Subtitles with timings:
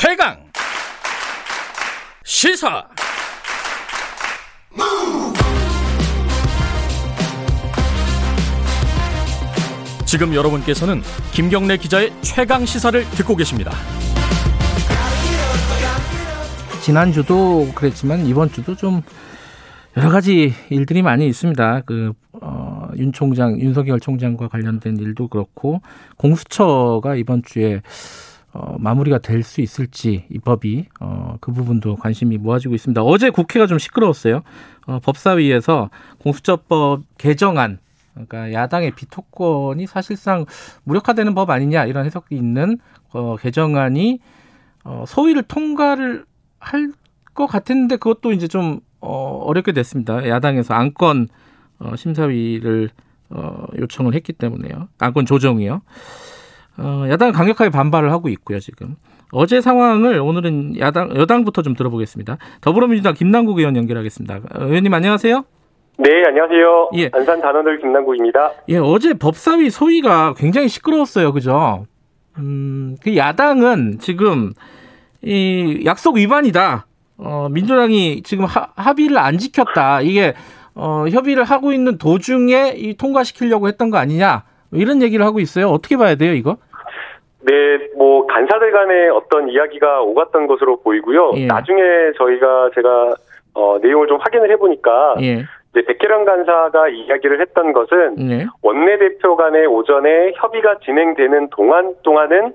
[0.00, 0.38] 최강
[2.22, 2.86] 시사
[10.06, 13.72] 지금 여러분께서는 김경래 기자의 최강 시사를 듣고 계십니다.
[16.80, 19.02] 지난주도 그랬지만 이번 주도 좀
[19.96, 21.82] 여러 가지 일들이 많이 있습니다.
[21.84, 25.82] 그, 어, 윤 총장, 윤석열 총장과 관련된 일도 그렇고,
[26.18, 27.82] 공수처가 이번 주에
[28.52, 33.02] 어, 마무리가 될 수 있을지 입법이 어, 그 부분도 관심이 모아지고 있습니다.
[33.02, 34.42] 어제 국회가 좀 시끄러웠어요.
[34.86, 37.78] 어, 법사위에서 공수처법 개정안
[38.14, 40.44] 그러니까 야당의 비토권이 사실상
[40.84, 42.78] 무력화되는 법 아니냐 이런 해석이 있는
[43.12, 44.18] 어, 개정안이
[44.84, 46.24] 어, 소위를 통과를
[46.58, 46.92] 할
[47.38, 50.28] 것 같았는데 그것도 이제 좀 어, 어렵게 됐습니다.
[50.28, 51.28] 야당에서 안건
[51.78, 52.90] 어, 심사위를
[53.30, 54.88] 어, 요청을 했기 때문에요.
[54.98, 55.82] 안건 조정이요.
[56.78, 58.96] 어, 야당은 강력하게 반발을 하고 있고요, 지금.
[59.32, 62.38] 어제 상황을 오늘은 야당, 여당부터 좀 들어보겠습니다.
[62.60, 64.36] 더불어민주당 김남국 의원 연결하겠습니다.
[64.36, 65.44] 어, 의원님 안녕하세요.
[65.98, 66.90] 네, 안녕하세요.
[66.94, 67.10] 예.
[67.12, 68.52] 안산 단원들 김남국입니다.
[68.68, 71.32] 예, 어제 법사위 소위가 굉장히 시끄러웠어요.
[71.32, 71.86] 그죠?
[72.38, 74.52] 음, 그 야당은 지금
[75.22, 76.86] 이 약속 위반이다.
[77.18, 80.02] 어, 민주당이 지금 하, 합의를 안 지켰다.
[80.02, 80.34] 이게
[80.76, 84.44] 어, 협의를 하고 있는 도중에 이 통과시키려고 했던 거 아니냐.
[84.70, 85.68] 이런 얘기를 하고 있어요.
[85.70, 86.58] 어떻게 봐야 돼요, 이거?
[87.42, 91.32] 네, 뭐 간사들 간에 어떤 이야기가 오갔던 것으로 보이고요.
[91.36, 91.46] 예.
[91.46, 91.82] 나중에
[92.16, 93.14] 저희가 제가
[93.54, 95.44] 어, 내용을 좀 확인을 해보니까 예.
[95.70, 98.46] 이제 백혜령 간사가 이야기를 했던 것은 예.
[98.62, 102.52] 원내 대표 간의 오전에 협의가 진행되는 동안 동안은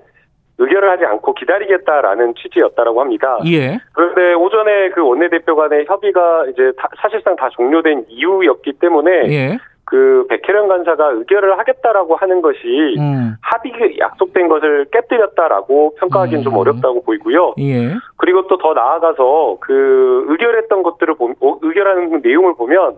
[0.58, 3.38] 의결을 하지 않고 기다리겠다라는 취지였다라고 합니다.
[3.46, 3.80] 예.
[3.92, 9.58] 그런데 오전에 그 원내 대표 간의 협의가 이제 다, 사실상 다 종료된 이후였기 때문에 예.
[9.84, 12.58] 그 백혜련 간사가 의결을 하겠다라고 하는 것이
[12.98, 13.34] 음.
[13.42, 16.44] 합의 약속된 것을 깨뜨렸다라고 평가하기는 음.
[16.44, 17.54] 좀 어렵다고 보이고요.
[17.60, 17.94] 예.
[18.16, 22.96] 그리고 또 더 나아가서 그 의결했던 것들을 보면 어, 의결하는 내용을 보면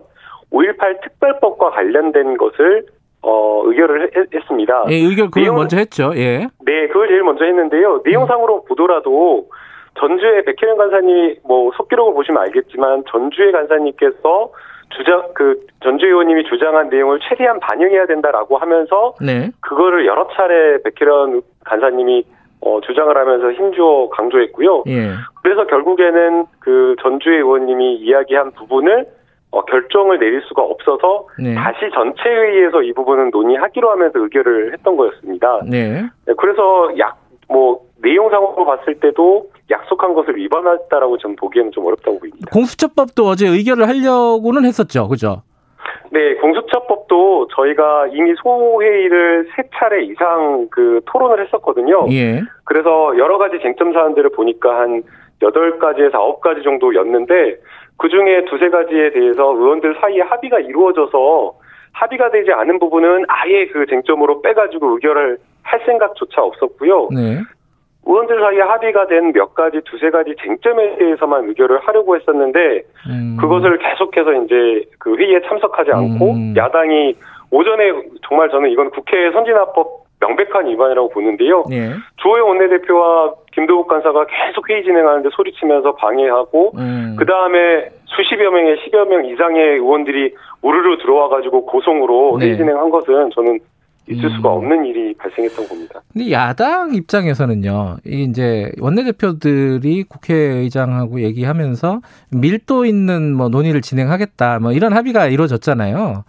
[0.53, 2.85] 5.18 특별법과 관련된 것을
[3.21, 6.11] 어, 의결을 했, 습니다 예, 의결 그걸 내용, 먼저 했죠.
[6.15, 6.47] 예.
[6.65, 8.01] 네, 그걸 제일 먼저 했는데요.
[8.05, 8.61] 내용상으로 음.
[8.65, 9.49] 보더라도
[9.99, 14.51] 전주의 백혜련 간사님 뭐 속기록을 보시면 알겠지만 전주의 간사님께서
[14.89, 19.51] 주장 그 전주 의원님이 주장한 내용을 최대한 반영해야 된다라고 하면서 네.
[19.61, 22.25] 그거를 여러 차례 백혜련 간사님이
[22.61, 24.83] 어, 주장을 하면서 힘주어 강조했고요.
[24.87, 25.11] 예.
[25.43, 29.05] 그래서 결국에는 그 전주의 의원님이 이야기한 부분을
[29.51, 31.53] 어, 결정을 내릴 수가 없어서 네.
[31.53, 35.61] 다시 전체 회의에서 이 부분은 논의하기로 하면서 의결을 했던 거였습니다.
[35.69, 36.03] 네.
[36.25, 42.47] 네 그래서 약 뭐 내용상으로 봤을 때도 약속한 것을 위반했다라고 저는 보기에는 좀 어렵다고 보입니다.
[42.51, 45.41] 공수처법도 어제 의결을 하려고는 했었죠, 그죠?
[46.09, 52.07] 네, 공수처법도 저희가 이미 소회의를 세 차례 이상 그 토론을 했었거든요.
[52.11, 52.41] 예.
[52.63, 55.03] 그래서 여러 가지 쟁점 사안들을 보니까 한
[55.41, 57.57] 8가지에서 9가지 정도였는데
[57.97, 61.55] 그 중에 두세 가지에 대해서 의원들 사이에 합의가 이루어져서
[61.91, 67.09] 합의가 되지 않은 부분은 아예 그 쟁점으로 빼가지고 의결을 할 생각조차 없었고요.
[67.11, 67.41] 네.
[68.07, 73.37] 의원들 사이에 합의가 된 몇 가지 두세 가지 쟁점에 대해서만 의결을 하려고 했었는데 음.
[73.39, 76.53] 그것을 계속해서 이제 그 회의에 참석하지 않고 음.
[76.55, 77.15] 야당이
[77.51, 77.91] 오전에
[78.27, 81.63] 정말 저는 이건 국회 선진화법 명백한 위반이라고 보는데요.
[81.71, 81.91] 예.
[82.17, 87.15] 주호영 원내대표와 김도국 간사가 계속 회의 진행하는데 소리치면서 방해하고 음.
[87.19, 92.47] 그 다음에 수십여 명의 십여 명 이상의 의원들이 우르르 들어와 가지고 고성으로 네.
[92.47, 93.59] 회의 진행한 것은 저는
[94.09, 94.57] 있을 수가 음.
[94.57, 96.01] 없는 일이 발생했던 겁니다.
[96.13, 102.01] 근데 야당 입장에서는요, 이제 원내대표들이 국회의장하고 얘기하면서
[102.31, 106.23] 밀도 있는 뭐 논의를 진행하겠다, 뭐 이런 합의가 이루어졌잖아요.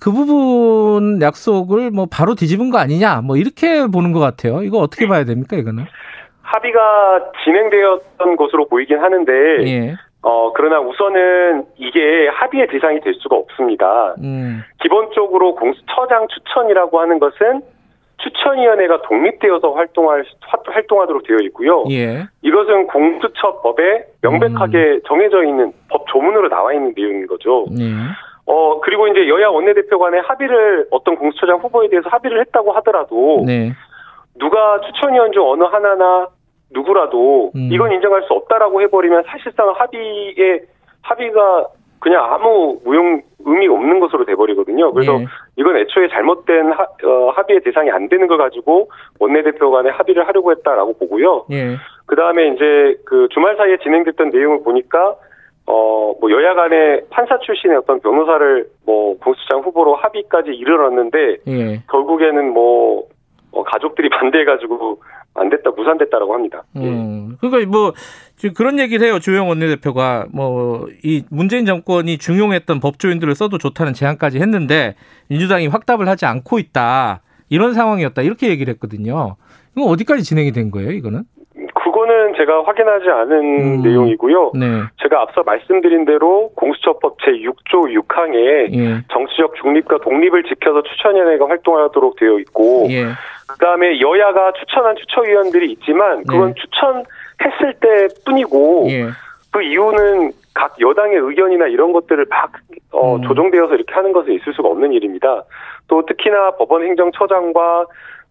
[0.00, 4.62] 그 부분 약속을 뭐 바로 뒤집은 거 아니냐, 뭐 이렇게 보는 것 같아요.
[4.62, 5.84] 이거 어떻게 봐야 됩니까, 이거는?
[6.42, 9.32] 합의가 진행되었던 것으로 보이긴 하는데,
[9.66, 9.96] 예.
[10.22, 14.14] 어, 그러나 우선은 이게 합의의 대상이 될 수가 없습니다.
[14.22, 14.62] 음.
[14.80, 17.62] 기본적으로 공수처장 추천이라고 하는 것은
[18.18, 20.24] 추천위원회가 독립되어서 활동할
[20.66, 21.84] 활동하도록 되어 있고요.
[21.90, 22.24] 예.
[22.42, 25.00] 이것은 공수처법에 명백하게 음.
[25.06, 27.66] 정해져 있는 법 조문으로 나와 있는 내용인 거죠.
[27.80, 27.92] 예.
[28.46, 33.72] 어 그리고 이제 여야 원내대표 간에 합의를 어떤 공수처장 후보에 대해서 합의를 했다고 하더라도 네.
[34.38, 36.28] 누가 추천위원 중 어느 하나나
[36.72, 37.68] 누구라도 음.
[37.72, 40.60] 이건 인정할 수 없다라고 해버리면 사실상 합의에
[41.02, 41.68] 합의가
[42.02, 44.92] 그냥 아무 무용 의미 없는 것으로 돼버리거든요.
[44.92, 45.26] 그래서 예.
[45.56, 48.90] 이건 애초에 잘못된 하, 어, 합의의 대상이 안 되는 걸 가지고
[49.20, 51.46] 원내대표 간에 합의를 하려고 했다라고 보고요.
[51.52, 51.76] 예.
[52.06, 55.14] 그 다음에 이제 그 주말 사이에 진행됐던 내용을 보니까
[55.66, 61.82] 어, 뭐 여야 간에 판사 출신의 어떤 변호사를 뭐 공수장 후보로 합의까지 이르렀는데 예.
[61.88, 63.04] 결국에는 뭐
[63.52, 64.98] 어, 가족들이 반대해가지고
[65.34, 66.62] 안 됐다, 무산됐다라고 합니다.
[66.76, 66.80] 예.
[66.80, 67.94] 음, 그러니까 뭐
[68.36, 69.18] 지금 그런 얘기를 해요.
[69.18, 74.94] 주영 원내대표가 뭐 이 문재인 정권이 중용했던 법조인들을 써도 좋다는 제안까지 했는데
[75.28, 79.36] 민주당이 확답을 하지 않고 있다 이런 상황이었다 이렇게 얘기를 했거든요.
[79.76, 80.90] 이거 어디까지 진행이 된 거예요?
[80.92, 81.24] 이거는?
[82.32, 84.52] 그거는 제가 확인하지 않은 음, 내용이고요.
[84.54, 84.66] 네.
[85.02, 89.02] 제가 앞서 말씀드린 대로 공수처법 제6조 6항에 예.
[89.12, 93.06] 정치적 중립과 독립을 지켜서 추천위원회가 활동하도록 되어 있고 예.
[93.48, 96.54] 그다음에 여야가 추천한 추천위원들이 있지만 그건 예.
[96.60, 99.06] 추천했을 때뿐이고 예.
[99.52, 102.52] 그 이유는 각 여당의 의견이나 이런 것들을 막
[102.90, 103.22] 어, 음.
[103.22, 105.44] 조정되어서 이렇게 하는 것은 있을 수가 없는 일입니다.
[105.88, 107.86] 또 특히나 법원 행정처장과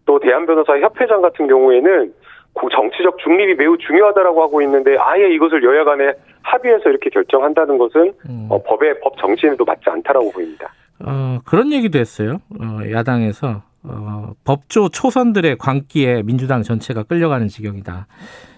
[0.06, 2.14] 또 대한변호사 협회장 같은 경우에는
[2.54, 6.14] 정치적 중립이 매우 중요하다라고 하고 있는데 아예 이것을 여야 간에
[6.44, 8.48] 합의해서 이렇게 결정한다는 것은 음.
[8.50, 10.74] 어, 법의 법 정신에도 맞지 않다라고 보입니다.
[11.00, 12.40] 어, 그런 얘기도 했어요.
[12.60, 18.08] 어, 야당에서 어, 법조 초선들의 광기에 민주당 전체가 끌려가는 지경이다.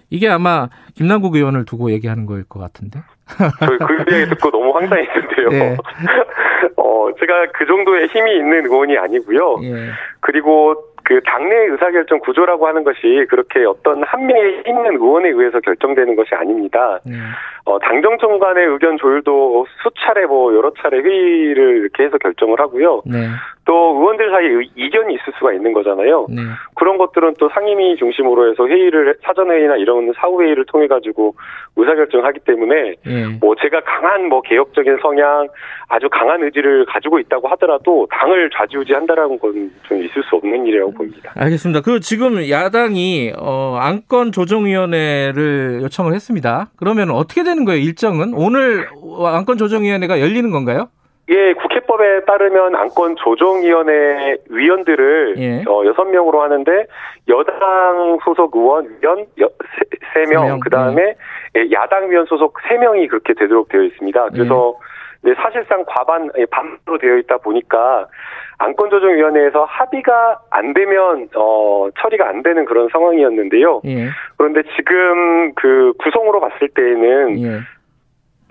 [0.09, 2.99] 이게 아마 김남국 의원을 두고 얘기하는 거일 것 같은데.
[3.59, 5.49] 저희 그 얘기 듣고 너무 황당했는데요.
[5.49, 5.77] 네.
[6.77, 9.59] 어, 제가 그 정도의 힘이 있는 의원이 아니고요.
[9.63, 9.89] 예.
[10.19, 16.15] 그리고 그 당내 의사결정 구조라고 하는 것이 그렇게 어떤 한 명의 있는 의원에 의해서 결정되는
[16.15, 16.99] 것이 아닙니다.
[17.05, 17.15] 네.
[17.65, 23.03] 어, 당정청 간의 의견 조율도 수차례 뭐 여러 차례 회의를 이렇게 해서 결정을 하고요.
[23.05, 23.27] 네.
[23.65, 26.27] 또 의원들 사이에 이견이 있을 수가 있는 거잖아요.
[26.29, 26.41] 네.
[26.75, 31.35] 그런 것들은 또 상임위 중심으로 해서 회의를 사전 회의나 이런 사후 회의를 통해 가지고
[31.77, 33.37] 의사 결정하기 때문에 네.
[33.39, 35.47] 뭐 제가 강한 뭐 개혁적인 성향,
[35.87, 39.53] 아주 강한 의지를 가지고 있다고 하더라도 당을 좌지우지한다라는 건
[39.87, 41.31] 좀 있을 수 없는 일이라고 보입니다.
[41.35, 41.81] 알겠습니다.
[41.81, 46.69] 그 지금 야당이 어, 안건 조정위원회를 요청을 했습니다.
[46.77, 47.81] 그러면 어떻게 되는 거예요?
[47.81, 48.87] 일정은 오늘
[49.25, 50.89] 안건 조정위원회가 열리는 건가요?
[51.29, 55.63] 예, 국회법에 따르면 안건 조정위원회 위원들을 예.
[55.67, 56.85] 어, 6명으로 하는데
[57.29, 59.25] 여당 소속 의원 위원
[60.13, 61.15] 3명, 그다음에
[61.55, 61.71] 예.
[61.71, 64.29] 야당 위원 소속 3명이 그렇게 되도록 되어 있습니다.
[64.29, 64.75] 그래서
[65.25, 65.29] 예.
[65.29, 68.07] 네, 사실상 과반 예, 반으로 되어 있다 보니까
[68.63, 73.81] 안건조정위원회에서 합의가 안 되면 어 처리가 안 되는 그런 상황이었는데요.
[73.85, 74.07] 예.
[74.37, 77.59] 그런데 지금 그 구성으로 봤을 때에는 예.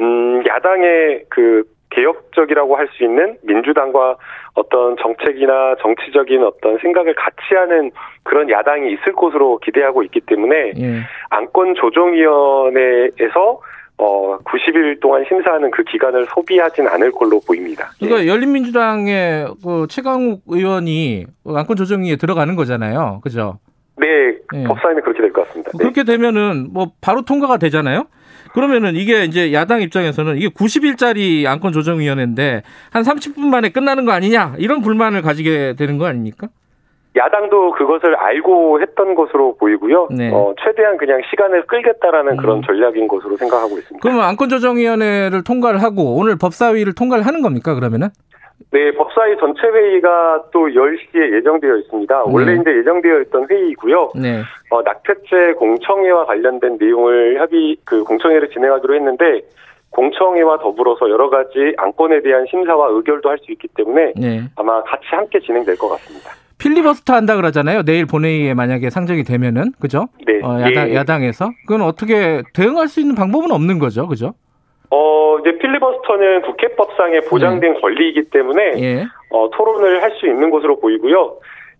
[0.00, 4.16] 음 야당의 그 개혁적이라고 할 수 있는 민주당과
[4.54, 7.90] 어떤 정책이나 정치적인 어떤 생각을 같이 하는
[8.22, 11.00] 그런 야당이 있을 것으로 기대하고 있기 때문에 예.
[11.30, 13.60] 안건 조정위원회에서
[14.02, 17.92] 어 90일 동안 심사하는 그 기간을 소비하진 않을 걸로 보입니다.
[18.00, 18.26] 그러니까 예.
[18.28, 23.20] 열린민주당의 그 최강욱 의원이 안건 조정위에 들어가는 거잖아요.
[23.22, 23.60] 그죠?
[23.96, 24.06] 네,
[24.54, 24.64] 예.
[24.64, 25.70] 법사위는 그렇게 될 것 같습니다.
[25.72, 25.78] 네.
[25.78, 28.06] 그렇게 되면은 뭐 바로 통과가 되잖아요.
[28.54, 34.56] 그러면은 이게 이제 야당 입장에서는 이게 90일짜리 안건 조정위원회인데 한 30분 만에 끝나는 거 아니냐
[34.58, 36.48] 이런 불만을 가지게 되는 거 아닙니까?
[37.14, 40.08] 야당도 그것을 알고 했던 것으로 보이고요.
[40.10, 40.30] 네.
[40.32, 42.36] 어, 최대한 그냥 시간을 끌겠다라는 음.
[42.38, 43.98] 그런 전략인 것으로 생각하고 있습니다.
[44.02, 48.08] 그러면 안건조정위원회를 통과를 하고 오늘 법사위를 통과를 하는 겁니까 그러면은?
[48.70, 52.24] 네, 법사위 전체 회의가 또 10시에 예정되어 있습니다.
[52.26, 52.32] 네.
[52.32, 54.12] 원래 이제 예정되어 있던 회의이고요.
[54.14, 54.40] 네.
[54.70, 59.42] 어, 낙태죄 공청회와 관련된 내용을 협의 그 공청회를 진행하기로 했는데
[59.90, 64.40] 공청회와 더불어서 여러 가지 안건에 대한 심사와 의결도 할 수 있기 때문에 네.
[64.56, 66.30] 아마 같이 함께 진행될 것 같습니다.
[66.62, 67.82] 필리버스터 한다 그러잖아요.
[67.82, 70.06] 내일 본회의에 만약에 상정이 되면은 그죠?
[70.26, 70.40] 네.
[70.44, 70.94] 어, 야당 예.
[70.94, 74.34] 야당에서 그건 어떻게 대응할 수 있는 방법은 없는 거죠, 그죠?
[74.90, 77.80] 어 이제 필리버스터는 국회법상에 보장된 네.
[77.80, 79.04] 권리이기 때문에 예.
[79.30, 81.38] 어, 토론을 할 수 있는 것으로 보이고요.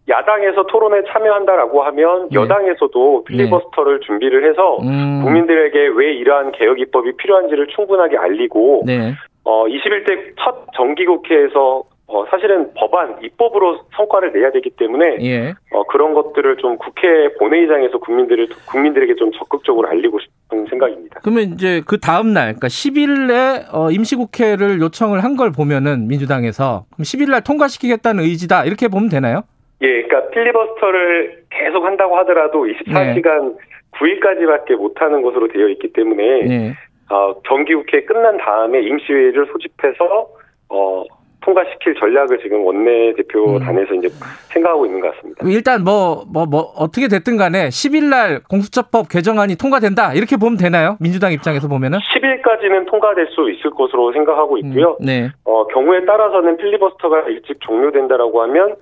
[0.09, 2.41] 야당에서 토론에 참여한다라고 하면 네.
[2.41, 4.07] 여당에서도 필리버스터를 네.
[4.07, 5.21] 준비를 해서 음.
[5.23, 9.15] 국민들에게 왜 이러한 개혁 입법이 필요한지를 충분하게 알리고 네.
[9.45, 15.54] 어 21대 첫 정기국회에서 어, 사실은 법안 입법으로 성과를 내야 되기 때문에 예.
[15.73, 21.21] 어, 그런 것들을 좀 국회 본회의장에서 국민들을 국민들에게 좀 적극적으로 알리고 싶은 생각입니다.
[21.23, 27.04] 그러면 이제 그 다음 날, 그러니까 10일에 어, 임시국회를 요청을 한 걸 보면은 민주당에서 그럼
[27.04, 29.45] 10일 날 통과시키겠다는 의지다 이렇게 보면 되나요?
[29.81, 33.57] 예, 그러니까 필리버스터를 계속 한다고 하더라도 24시간 네.
[33.92, 36.75] 9일까지밖에 못하는 것으로 되어 있기 때문에 네.
[37.11, 40.28] 어, 정기국회 끝난 다음에 임시회의를 소집해서
[40.69, 41.04] 어,
[41.43, 43.99] 통과시킬 전략을 지금 원내 대표 단에서 음.
[43.99, 44.09] 이제
[44.53, 45.45] 생각하고 있는 것 같습니다.
[45.47, 50.15] 일단 뭐, 뭐, 뭐, 어떻게 됐든 간에 10일 날 공수처법 개정안이 통과된다.
[50.15, 50.97] 이렇게 보면 되나요?
[51.01, 51.99] 민주당 입장에서 보면은?
[51.99, 54.97] 10일까지는 통과될 수 있을 것으로 생각하고 있고요.
[55.01, 55.31] 음, 네.
[55.45, 58.77] 어, 경우에 따라서는 필리버스터가 일찍 종료된다라고 하면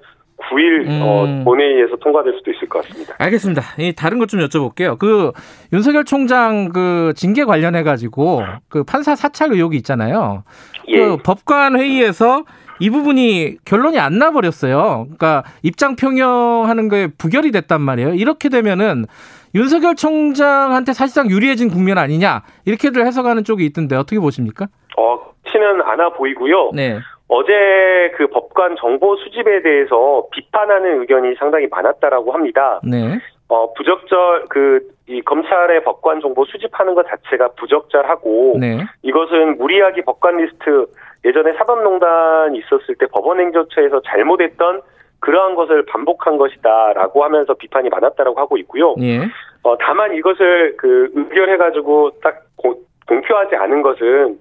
[0.48, 1.40] 9일 어, 음.
[1.40, 3.14] 어, 본회의에서 통과될 수도 있을 것 같습니다.
[3.18, 3.62] 알겠습니다.
[3.78, 4.96] 이 다른 것 좀 여쭤볼게요.
[4.98, 5.32] 그
[5.72, 10.44] 윤석열 총장 그 징계 관련해 가지고 그 판사 사찰 의혹이 있잖아요.
[10.88, 10.98] 예.
[10.98, 12.44] 그 법관 회의에서
[12.78, 15.04] 이 부분이 결론이 안 나버렸어요.
[15.04, 18.14] 그러니까 입장 평형하는 거에 부결이 됐단 말이에요.
[18.14, 19.06] 이렇게 되면은
[19.54, 24.68] 윤석열 총장한테 사실상 유리해진 국면 아니냐 이렇게들 해석하는 쪽이 있던데 어떻게 보십니까?
[24.96, 25.18] 어,
[25.50, 26.70] 치는 않아 보이고요.
[26.74, 26.98] 네.
[27.30, 32.80] 어제 그 법관 정보 수집에 대해서 비판하는 의견이 상당히 많았다라고 합니다.
[32.82, 33.20] 네.
[33.48, 38.78] 어, 부적절, 그, 이 검찰의 법관 정보 수집하는 것 자체가 부적절하고, 네.
[39.02, 40.86] 이것은 무리하게 법관 리스트,
[41.24, 44.82] 예전에 사법농단 있었을 때 법원행정처에서 잘못했던
[45.20, 48.94] 그러한 것을 반복한 것이다라고 하면서 비판이 많았다라고 하고 있고요.
[49.00, 49.20] 예.
[49.62, 52.74] 어, 다만 이것을 그 의결해가지고 딱 고,
[53.06, 54.38] 공표하지 않은 것은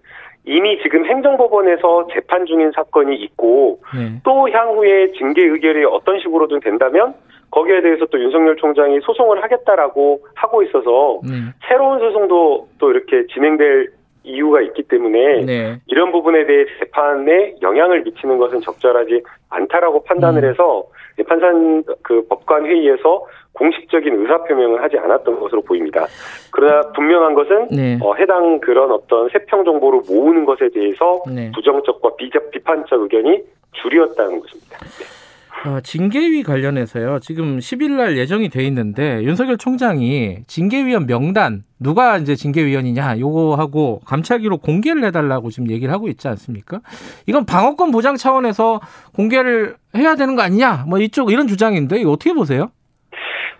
[0.49, 4.19] 이미 지금 행정법원에서 재판 중인 사건이 있고 네.
[4.23, 7.13] 또 향후에 징계 의결이 어떤 식으로든 된다면
[7.51, 11.53] 거기에 대해서 또 윤석열 총장이 소송을 하겠다라고 하고 있어서 네.
[11.67, 13.91] 새로운 소송도 또 이렇게 진행될
[14.23, 15.77] 이유가 있기 때문에 네.
[15.85, 20.49] 이런 부분에 대해 재판에 영향을 미치는 것은 적절하지 않다라고 판단을 음.
[20.49, 20.83] 해서
[21.23, 26.05] 판산 그 법관 회의에서 공식적인 의사 표명을 하지 않았던 것으로 보입니다.
[26.51, 27.97] 그러나 분명한 것은 네.
[28.01, 31.51] 어, 해당 그런 어떤 세평 정보를 모으는 것에 대해서 네.
[31.53, 34.77] 부정적과 비적 비판적 의견이 줄이었다는 것입니다.
[34.79, 35.18] 네.
[35.65, 37.19] 어, 징계위 관련해서요.
[37.19, 43.99] 지금 10일 날 예정이 돼 있는데 윤석열 총장이 징계위원 명단 누가 이제 징계위원이냐 요거 하고
[44.05, 46.79] 감찰기로 공개를 해달라고 지금 얘기를 하고 있지 않습니까?
[47.27, 48.79] 이건 방어권 보장 차원에서
[49.13, 50.85] 공개를 해야 되는 거 아니냐?
[50.87, 52.71] 뭐 이쪽 이런 주장인데 이거 어떻게 보세요?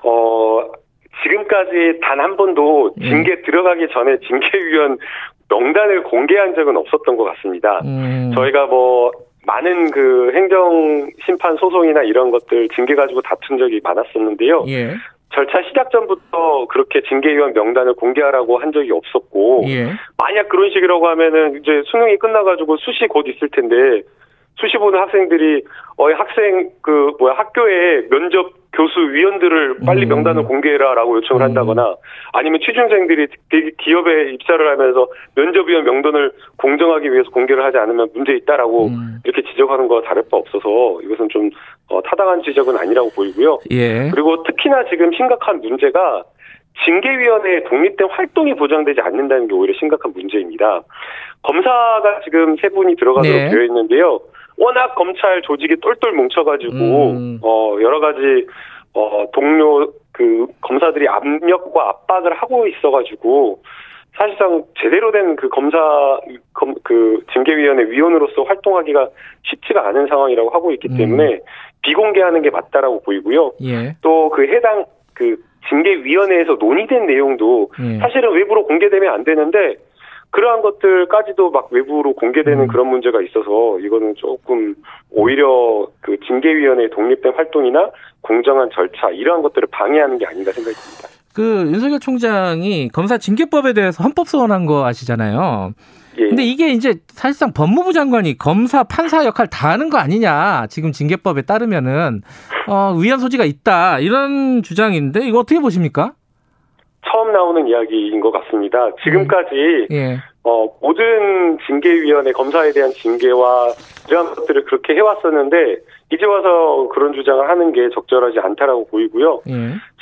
[0.03, 0.62] 어
[1.24, 3.10] 지금까지 단 한 번도 예.
[3.10, 3.41] 징계 음.
[3.46, 4.98] 들어가기 전에 징계위원
[5.50, 7.82] 명단을 공개한 적은 없었던 것 같습니다.
[7.84, 8.32] 음.
[8.36, 9.12] 저희가 뭐
[9.46, 14.65] 많은 그 행정 심판 소송이나 이런 것들 징계 가지고 다툰 적이 많았었는데요.
[14.67, 14.96] 예.
[15.34, 19.91] 절차 시작 전부터 그렇게 징계위원 명단을 공개하라고 한 적이 없었고 예.
[20.17, 24.01] 만약 그런 식이라고 하면은 이제 수능이 끝나가지고 수시 곧 있을 텐데
[24.60, 25.63] 수시 보는 학생들이
[25.98, 30.10] 어 학생 그 뭐야 학교에 면접 교수 위원들을 빨리 음.
[30.10, 31.48] 명단을 공개해라라고 요청을 음.
[31.48, 31.96] 한다거나
[32.34, 33.28] 아니면 취준생들이
[33.80, 39.20] 기업에 입사를 하면서 면접위원 명단을 공정하기 위해서 공개를 하지 않으면 문제 있다라고 음.
[39.24, 41.50] 이렇게 지적하는 거 다를 바 없어서 이것은 좀
[41.89, 43.60] 어, 타당한 지적은 아니라고 보이고요.
[43.72, 44.10] 예.
[44.12, 46.24] 그리고 특히나 지금 심각한 문제가
[46.86, 50.82] 징계위원회의 독립된 활동이 보장되지 않는다는 게 오히려 심각한 문제입니다.
[51.42, 53.50] 검사가 지금 세 분이 들어가도록 네.
[53.50, 54.20] 되어 있는데요.
[54.60, 57.39] 워낙 검찰 조직이 똘똘 뭉쳐가지고 음.
[57.42, 58.46] 어 여러 가지
[58.94, 63.62] 어 동료 그 검사들이 압력과 압박을 하고 있어가지고
[64.18, 65.78] 사실상 제대로 된 그 검사
[66.54, 69.10] 검, 그 징계위원회 위원으로서 활동하기가
[69.44, 70.98] 쉽지가 않은 상황이라고 하고 있기 음.
[70.98, 71.39] 때문에 음.
[71.82, 73.54] 비공개하는 게 맞다라고 보이고요.
[73.63, 73.96] 예.
[74.01, 75.38] 또그 해당 그
[75.70, 78.00] 징계위원회에서 논의된 내용도 예.
[78.00, 79.75] 사실은 외부로 공개되면 안 되는데
[80.31, 82.67] 그러한 것들까지도 막 외부로 공개되는 음.
[82.67, 84.75] 그런 문제가 있어서 이거는 조금
[85.09, 87.89] 오히려 그 징계위원회의 독립된 활동이나
[88.21, 91.07] 공정한 절차 이러한 것들을 방해하는 게 아닌가 생각이 듭니다.
[91.33, 95.74] 그 윤석열 총장이 검사 징계법에 대해서 헌법 소원한 거 아시잖아요.
[96.17, 96.27] 예.
[96.27, 101.43] 근데 이게 이제 사실상 법무부 장관이 검사 판사 역할 다 하는 거 아니냐 지금 징계법에
[101.43, 102.21] 따르면은
[102.67, 106.13] 어, 위헌 소지가 있다 이런 주장인데 이거 어떻게 보십니까?
[107.06, 108.89] 처음 나오는 이야기인 것 같습니다.
[109.03, 109.96] 지금까지 음.
[109.96, 110.18] 예.
[110.44, 113.74] 어, 모든 징계위원회 검사에 대한 징계와
[114.10, 115.77] 이러한 것들을 그렇게 해왔었는데
[116.12, 119.41] 이제 와서 그런 주장을 하는 게 적절하지 않다라고 보이고요.
[119.48, 119.53] 예.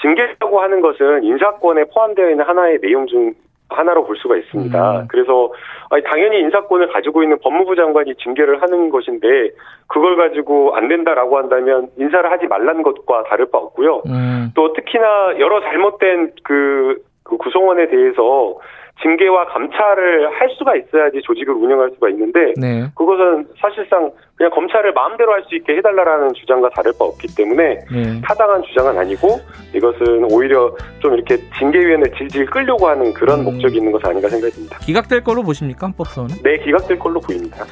[0.01, 3.33] 징계라고 하는 것은 인사권에 포함되어 있는 하나의 내용 중
[3.69, 4.99] 하나로 볼 수가 있습니다.
[4.99, 5.07] 음.
[5.09, 5.51] 그래서
[5.89, 9.51] 아니, 당연히 인사권을 가지고 있는 법무부 장관이 징계를 하는 것인데
[9.87, 14.03] 그걸 가지고 안 된다라고 한다면 인사를 하지 말라는 것과 다를 바 없고요.
[14.07, 14.51] 음.
[14.55, 18.57] 또 특히나 여러 잘못된 그, 그 구성원에 대해서
[19.01, 22.87] 징계와 감찰을 할 수가 있어야지 조직을 운영할 수가 있는데 네.
[22.95, 28.21] 그것은 사실상 그냥 검찰을 마음대로 할 수 있게 해달라라는 주장과 다를 바 없기 때문에 네.
[28.23, 29.39] 타당한 주장은 아니고
[29.73, 33.45] 이것은 오히려 좀 이렇게 징계위원회 질질 끌려고 하는 그런 음.
[33.45, 34.77] 목적이 있는 것은 아닌가 생각이 듭니다.
[34.79, 36.35] 기각될 걸로 보십니까 헌법소원은?
[36.43, 37.65] 네, 기각될 걸로 보입니다.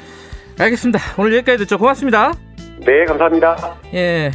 [0.58, 0.98] 알겠습니다.
[1.18, 1.76] 오늘 여기까지 듣죠.
[1.76, 2.32] 고맙습니다.
[2.86, 3.56] 네, 감사합니다.
[3.94, 4.30] 예.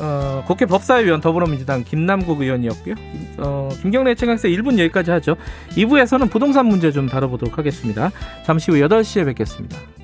[0.00, 2.94] 어, 국회 법사위원 더불어민주당 김남국 의원이었고요.
[3.38, 5.36] 어, 김경래 최강세 1분 여기까지 하죠.
[5.70, 8.10] 2부에서는 부동산 문제 좀 다뤄보도록 하겠습니다.
[8.44, 9.97] 잠시 후 8시에 뵙겠습니다.